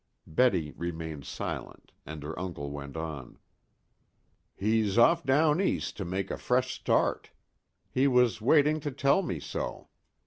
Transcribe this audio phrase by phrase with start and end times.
[0.25, 3.37] Betty remained silent, and her uncle went on.
[4.55, 7.29] "He's off down east to make a fresh start.
[7.91, 9.89] He was waiting to tell me so.